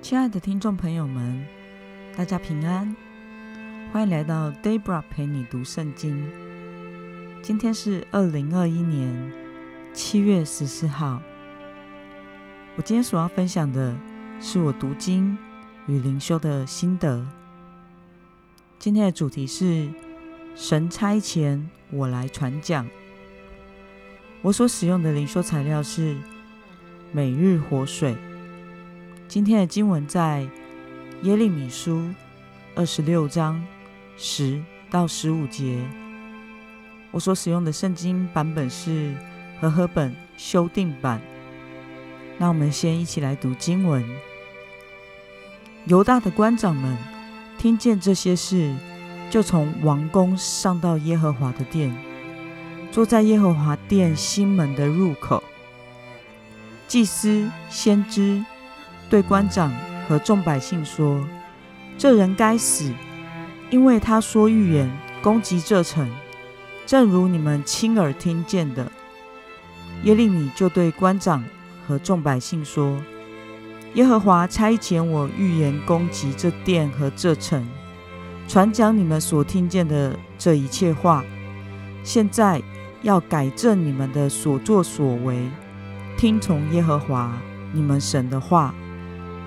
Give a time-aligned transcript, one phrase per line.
[0.00, 1.44] 亲爱的听众朋友们，
[2.16, 2.94] 大家平安，
[3.92, 6.24] 欢迎来到 Daybra 陪你读圣经。
[7.42, 9.32] 今天是二零二一年
[9.92, 11.20] 七月十四号。
[12.76, 13.94] 我今天所要分享的
[14.40, 15.36] 是我读经
[15.88, 17.26] 与灵修的心得。
[18.78, 19.88] 今天的主题是
[20.54, 21.60] 神差遣
[21.90, 22.88] 我来传讲。
[24.42, 26.16] 我所使用的灵修材料是
[27.12, 28.16] 每日活水。
[29.28, 30.48] 今天的经文在
[31.22, 32.02] 耶利米书
[32.74, 33.62] 二十六章
[34.16, 34.58] 十
[34.90, 35.78] 到十五节。
[37.10, 39.14] 我所使用的圣经版本是
[39.60, 41.20] 和合本修订版。
[42.38, 44.02] 那我们先一起来读经文。
[45.84, 46.96] 犹大的官长们
[47.58, 48.74] 听见这些事，
[49.28, 51.94] 就从王宫上到耶和华的殿，
[52.90, 55.44] 坐在耶和华殿西门的入口。
[56.86, 58.42] 祭司、先知。
[59.10, 59.72] 对官长
[60.06, 61.26] 和众百姓说
[61.96, 62.92] ：“这人该死，
[63.70, 64.90] 因为他说预言
[65.22, 66.08] 攻击这城，
[66.86, 68.90] 正如你们亲耳听见的。”
[70.04, 71.42] 耶利米就对官长
[71.86, 73.00] 和众百姓说
[73.94, 77.66] ：“耶和华差遣我预言攻击这殿和这城，
[78.46, 81.24] 传讲你们所听见的这一切话。
[82.04, 82.62] 现在
[83.02, 85.48] 要改正你们的所作所为，
[86.16, 87.32] 听从耶和华
[87.72, 88.74] 你们神的话。”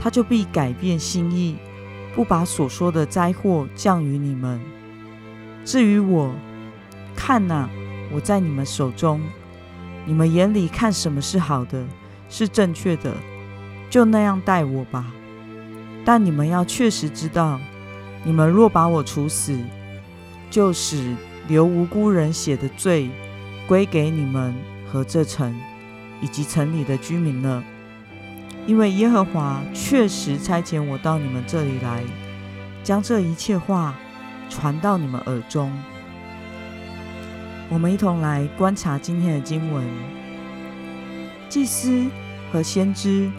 [0.00, 1.56] 他就必改变心意，
[2.14, 4.60] 不把所说的灾祸降于你们。
[5.64, 6.30] 至于我，
[7.16, 7.68] 看哪，
[8.12, 9.20] 我在你们手中，
[10.04, 11.84] 你们眼里看什么是好的，
[12.28, 13.14] 是正确的，
[13.88, 15.06] 就那样待我吧。
[16.04, 17.58] 但你们要确实知道，
[18.24, 19.58] 你们若把我处死，
[20.50, 21.14] 就使
[21.48, 23.08] 流无辜人血的罪
[23.66, 24.54] 归给你们
[24.86, 25.54] 和这城
[26.20, 27.64] 以及城里的居民了。
[28.66, 32.02] 因为耶和华确实差遣我到你们这里来，
[32.82, 33.94] 将这一切话
[34.48, 35.70] 传到你们耳中。
[37.68, 39.84] 我们一同来观察今天的经文：
[41.48, 42.06] 祭司
[42.50, 43.30] 和先知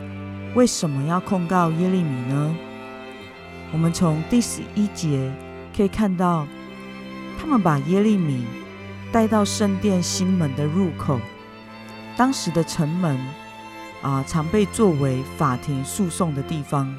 [0.53, 2.55] 为什么要控告耶利米呢？
[3.71, 5.31] 我们从第十一节
[5.75, 6.47] 可以看到，
[7.39, 8.45] 他们把耶利米
[9.11, 11.19] 带到圣殿新门的入口，
[12.15, 13.17] 当时的城门。
[14.01, 16.95] 啊，常被作为法庭诉讼的地方，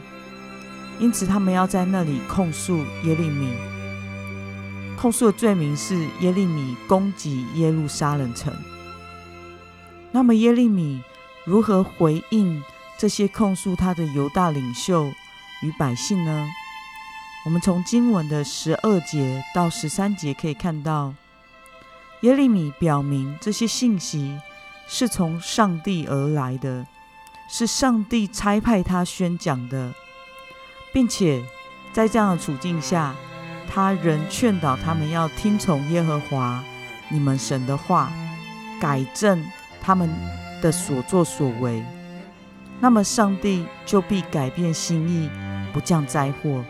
[0.99, 3.53] 因此他们要在那里控诉耶利米。
[4.97, 8.53] 控诉的罪名是耶利米攻击耶路撒冷城。
[10.11, 11.03] 那么耶利米
[11.45, 12.62] 如何回应
[12.97, 15.13] 这些控诉他的犹大领袖
[15.63, 16.49] 与百姓呢？
[17.45, 21.15] 我们从经文的十二节到十三节可以看到，
[22.23, 24.37] 耶利米表明这些信息
[24.86, 26.86] 是从上帝而来的。
[27.48, 29.94] 是上帝差派他宣讲的，
[30.92, 31.44] 并且
[31.92, 33.14] 在这样的处境下，
[33.72, 36.60] 他仍劝导他们要听从耶和华
[37.08, 38.10] 你们神的话，
[38.80, 39.44] 改正
[39.80, 40.10] 他们
[40.60, 41.84] 的所作所为。
[42.80, 45.30] 那么上帝就必改变心意，
[45.72, 46.64] 不降灾祸。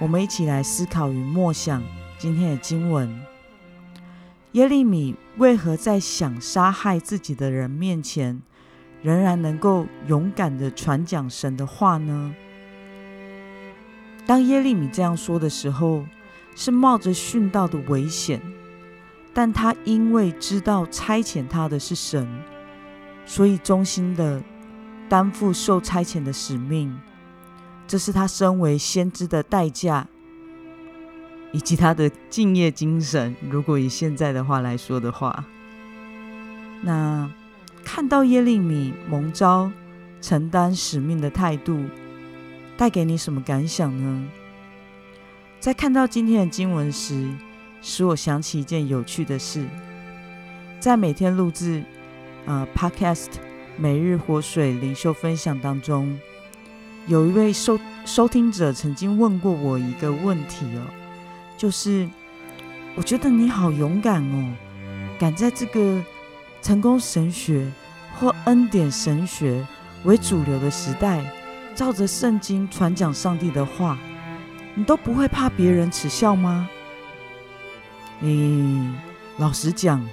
[0.00, 1.80] 我们一起来思考与默想
[2.18, 3.22] 今天的经文：
[4.52, 8.40] 耶利米为何在想杀害自己的人面前？
[9.02, 12.34] 仍然能够勇敢的传讲神的话呢？
[14.26, 16.04] 当耶利米这样说的时候，
[16.56, 18.42] 是冒着殉道的危险，
[19.32, 22.26] 但他因为知道差遣他的是神，
[23.24, 24.42] 所以忠心的
[25.08, 26.98] 担负受差遣的使命。
[27.86, 30.08] 这是他身为先知的代价，
[31.52, 33.34] 以及他的敬业精神。
[33.50, 35.44] 如果以现在的话来说的话，
[36.82, 37.30] 那。
[37.84, 39.72] 看到耶利米蒙召
[40.20, 41.86] 承担使命的态度，
[42.76, 44.28] 带给你什么感想呢？
[45.58, 47.26] 在看到今天的经文时，
[47.80, 49.64] 使我想起一件有趣的事。
[50.78, 51.82] 在每天录制
[52.44, 53.28] 呃 Podcast
[53.78, 56.18] 每日活水灵修分享当中，
[57.06, 60.82] 有一位收收听者曾经问过我一个问题哦，
[61.58, 62.08] 就是
[62.94, 64.54] 我觉得你好勇敢哦，
[65.18, 66.02] 敢在这个。
[66.60, 67.70] 成功神学
[68.18, 69.64] 或恩典神学
[70.02, 71.24] 为主流的时代，
[71.72, 73.96] 照着圣经传讲上帝的话，
[74.74, 76.68] 你都不会怕别人耻笑吗？
[78.22, 78.90] 诶，
[79.36, 80.04] 老实讲，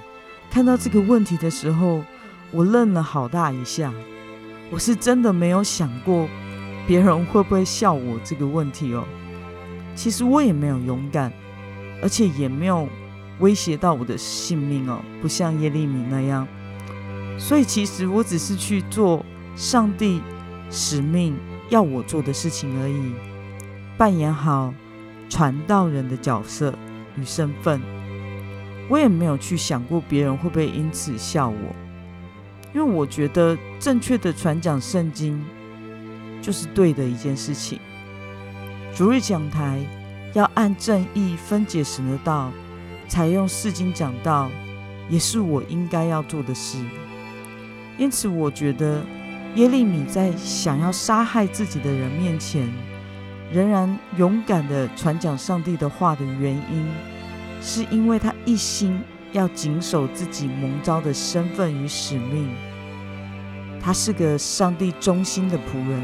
[0.48, 2.04] 看到这个问题的时候，
[2.52, 3.92] 我愣了好大一下。
[4.70, 6.28] 我是真的没有想过
[6.86, 9.04] 别人会不会笑我这个问题哦。
[9.96, 11.32] 其实我也没有勇敢，
[12.00, 12.88] 而且也没有。
[13.38, 16.48] 威胁到我的性命哦，不像耶利米那样。
[17.38, 19.22] 所以其实我只是去做
[19.54, 20.22] 上帝
[20.70, 21.36] 使命
[21.68, 23.12] 要我做的事情而已，
[23.98, 24.72] 扮演好
[25.28, 26.72] 传道人的角色
[27.18, 27.78] 与身份。
[28.88, 31.76] 我也没有去想过别人会不会因此笑我，
[32.72, 35.44] 因为我觉得正确的传讲圣经
[36.40, 37.78] 就是对的一件事情。
[38.96, 39.78] 主日讲台
[40.32, 42.50] 要按正义分解神的道，
[43.06, 44.50] 采用释经讲道，
[45.10, 46.78] 也是我应该要做的事。
[47.98, 49.02] 因此，我觉得
[49.54, 52.66] 耶利米在想要杀害自己的人面前，
[53.52, 56.86] 仍然勇敢的传讲上帝的话的原因。
[57.60, 58.98] 是因为他一心
[59.32, 62.48] 要谨守自己蒙召的身份与使命，
[63.78, 66.02] 他是个上帝忠心的仆人，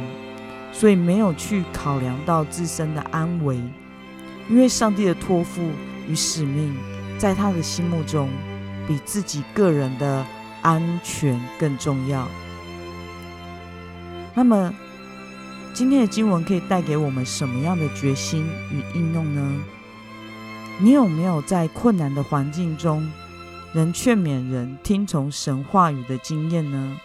[0.73, 3.57] 所以没有去考量到自身的安危，
[4.49, 5.63] 因为上帝的托付
[6.09, 6.75] 与使命
[7.19, 8.29] 在他的心目中
[8.89, 10.27] 比自己个人的
[10.63, 12.27] 安全更重要。
[14.35, 14.73] 那么，
[15.75, 19.61] 今天的经文可以带给我们什么样的决心与应用呢？
[20.81, 23.09] 你有没有在困难的环境中，
[23.73, 26.97] 能劝勉人听从神话语的经验呢？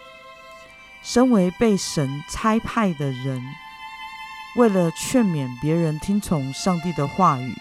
[1.08, 3.42] 身为被神差派的人，
[4.56, 7.54] 为了劝勉别人听从上帝的话语，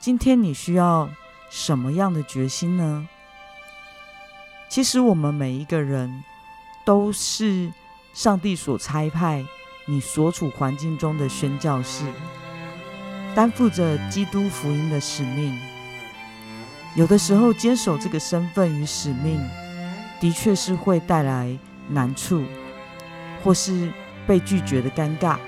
[0.00, 1.10] 今天你需要
[1.50, 3.06] 什么样的决心呢？
[4.70, 6.24] 其实，我们每一个人
[6.82, 7.70] 都是
[8.14, 9.44] 上帝所差派
[9.86, 12.06] 你所处环境中的宣教士。
[13.34, 15.60] 担负着基督福音的使命，
[16.94, 19.46] 有的时候坚守这个身份与使命，
[20.18, 21.58] 的确是会带来
[21.88, 22.42] 难处，
[23.42, 23.92] 或是
[24.26, 25.38] 被拒绝的尴尬。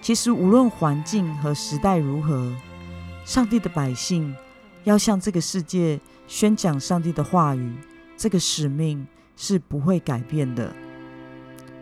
[0.00, 2.54] 其实，无论环境和时代如何，
[3.24, 4.34] 上帝的百姓
[4.84, 7.74] 要向这个世界宣讲上帝的话语，
[8.16, 9.06] 这个使命
[9.36, 10.72] 是不会改变的。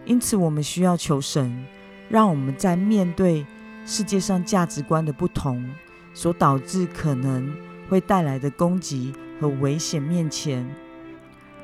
[0.05, 1.67] 因此，我们需要求神，
[2.09, 3.47] 让我们在面对。
[3.89, 5.65] 世界上价值观的不同
[6.13, 7.57] 所导致可能
[7.89, 10.69] 会带来的攻击和危险面前，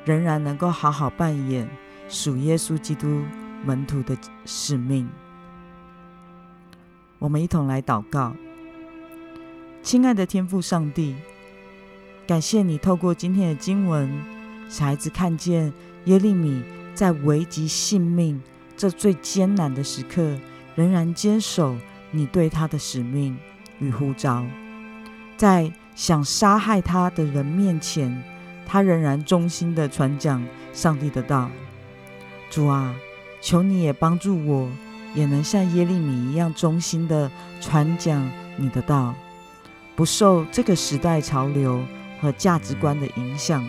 [0.05, 1.69] 仍然能够好好扮演
[2.07, 3.23] 属耶稣基督
[3.65, 5.09] 门徒的使命。
[7.19, 8.35] 我们一同来祷告，
[9.81, 11.15] 亲爱的天父上帝，
[12.27, 14.11] 感谢你透过今天的经文，
[14.67, 15.71] 小孩子看见
[16.05, 16.61] 耶利米
[16.93, 18.41] 在危及性命
[18.75, 20.37] 这最艰难的时刻，
[20.75, 21.75] 仍然坚守。
[22.15, 23.35] 你对他的使命
[23.79, 24.45] 与呼召，
[25.35, 28.23] 在想杀害他的人面前，
[28.65, 31.49] 他仍然忠心的传讲上帝的道。
[32.49, 32.93] 主啊，
[33.41, 34.69] 求你也帮助我，
[35.13, 39.13] 也能像耶利米一样忠心的传讲你的道，
[39.95, 41.83] 不受这个时代潮流
[42.21, 43.67] 和价值观的影响，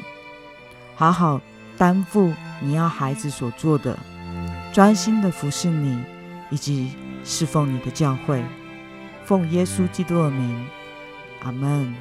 [0.95, 1.41] 好好
[1.79, 3.99] 担负你要孩子所做的，
[4.73, 5.99] 专心的服侍你，
[6.51, 6.93] 以及。
[7.27, 8.45] 侍奉你的教会，
[9.25, 10.67] 奉耶稣基督的名，
[11.43, 11.95] 阿门。